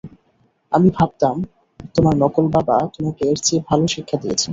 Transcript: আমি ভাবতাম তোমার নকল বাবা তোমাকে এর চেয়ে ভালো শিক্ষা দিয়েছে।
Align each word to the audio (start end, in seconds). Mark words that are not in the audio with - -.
আমি 0.71 0.89
ভাবতাম 0.97 1.35
তোমার 1.95 2.15
নকল 2.21 2.45
বাবা 2.55 2.75
তোমাকে 2.95 3.21
এর 3.29 3.37
চেয়ে 3.45 3.61
ভালো 3.69 3.83
শিক্ষা 3.93 4.17
দিয়েছে। 4.21 4.47